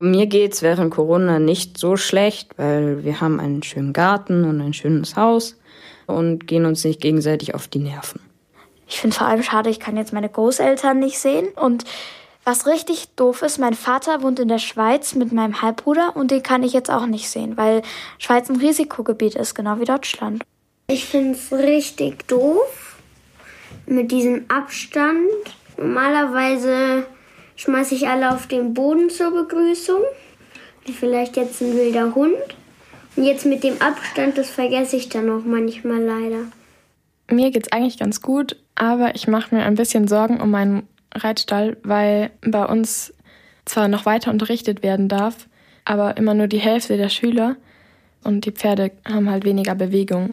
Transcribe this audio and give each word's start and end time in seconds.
Mir 0.00 0.26
geht's 0.26 0.62
während 0.62 0.94
Corona 0.94 1.40
nicht 1.40 1.76
so 1.76 1.96
schlecht, 1.96 2.56
weil 2.56 3.04
wir 3.04 3.20
haben 3.20 3.40
einen 3.40 3.62
schönen 3.64 3.92
Garten 3.92 4.44
und 4.44 4.60
ein 4.60 4.72
schönes 4.72 5.16
Haus 5.16 5.56
und 6.06 6.46
gehen 6.46 6.66
uns 6.66 6.84
nicht 6.84 7.00
gegenseitig 7.00 7.54
auf 7.54 7.66
die 7.66 7.80
Nerven. 7.80 8.20
Ich 8.86 9.00
finde 9.00 9.16
vor 9.16 9.26
allem 9.26 9.42
schade, 9.42 9.70
ich 9.70 9.80
kann 9.80 9.96
jetzt 9.96 10.12
meine 10.12 10.28
Großeltern 10.28 10.98
nicht 10.98 11.18
sehen. 11.18 11.48
Und 11.56 11.84
was 12.44 12.66
richtig 12.66 13.08
doof 13.16 13.42
ist, 13.42 13.58
mein 13.58 13.74
Vater 13.74 14.22
wohnt 14.22 14.38
in 14.38 14.48
der 14.48 14.58
Schweiz 14.58 15.14
mit 15.14 15.32
meinem 15.32 15.60
Halbbruder 15.60 16.16
und 16.16 16.30
den 16.30 16.42
kann 16.42 16.62
ich 16.62 16.72
jetzt 16.72 16.90
auch 16.90 17.06
nicht 17.06 17.28
sehen, 17.28 17.56
weil 17.56 17.82
Schweiz 18.18 18.48
ein 18.48 18.56
Risikogebiet 18.56 19.34
ist, 19.34 19.54
genau 19.54 19.80
wie 19.80 19.84
Deutschland. 19.84 20.42
Ich 20.86 21.04
finde 21.04 21.32
es 21.32 21.52
richtig 21.52 22.26
doof 22.28 22.96
mit 23.84 24.10
diesem 24.10 24.46
Abstand. 24.48 25.28
Normalerweise 25.76 27.04
schmeiße 27.58 27.94
ich 27.94 28.08
alle 28.08 28.34
auf 28.34 28.46
den 28.46 28.72
Boden 28.72 29.10
zur 29.10 29.32
Begrüßung. 29.32 30.00
Vielleicht 30.98 31.36
jetzt 31.36 31.60
ein 31.60 31.76
wilder 31.76 32.14
Hund. 32.14 32.32
Und 33.16 33.24
jetzt 33.24 33.44
mit 33.44 33.62
dem 33.62 33.82
Abstand, 33.82 34.38
das 34.38 34.48
vergesse 34.48 34.96
ich 34.96 35.10
dann 35.10 35.28
auch 35.28 35.44
manchmal 35.44 36.00
leider. 36.00 36.44
Mir 37.30 37.50
geht's 37.50 37.72
eigentlich 37.72 37.98
ganz 37.98 38.22
gut, 38.22 38.56
aber 38.74 39.14
ich 39.14 39.28
mache 39.28 39.54
mir 39.54 39.64
ein 39.64 39.74
bisschen 39.74 40.08
Sorgen 40.08 40.40
um 40.40 40.50
meinen 40.50 40.88
Reitstall, 41.14 41.76
weil 41.82 42.30
bei 42.40 42.64
uns 42.64 43.12
zwar 43.66 43.88
noch 43.88 44.06
weiter 44.06 44.30
unterrichtet 44.30 44.82
werden 44.82 45.08
darf, 45.08 45.48
aber 45.84 46.16
immer 46.16 46.32
nur 46.32 46.46
die 46.46 46.60
Hälfte 46.60 46.96
der 46.96 47.10
Schüler 47.10 47.56
und 48.24 48.46
die 48.46 48.52
Pferde 48.52 48.92
haben 49.06 49.28
halt 49.28 49.44
weniger 49.44 49.74
Bewegung. 49.74 50.32